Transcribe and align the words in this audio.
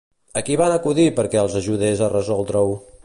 A 0.39 0.41
qui 0.47 0.55
van 0.61 0.73
acudir 0.77 1.05
perquè 1.19 1.39
els 1.43 1.59
ajudés 1.61 2.03
a 2.07 2.11
resoldre-ho? 2.15 2.75